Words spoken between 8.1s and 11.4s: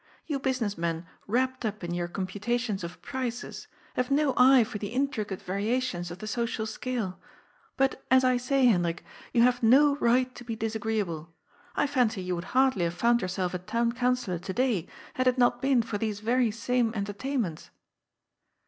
I say, Hendrik, you have no right to be disagreeable.